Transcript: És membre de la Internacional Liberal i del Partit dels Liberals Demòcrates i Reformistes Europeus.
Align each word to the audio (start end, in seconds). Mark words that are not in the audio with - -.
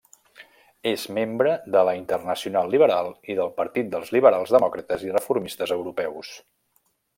És 0.91 1.03
membre 1.17 1.51
de 1.75 1.83
la 1.89 1.93
Internacional 1.99 2.73
Liberal 2.77 3.11
i 3.33 3.37
del 3.41 3.53
Partit 3.61 3.93
dels 3.93 4.11
Liberals 4.17 4.57
Demòcrates 4.57 5.07
i 5.11 5.15
Reformistes 5.19 5.77
Europeus. 5.79 6.35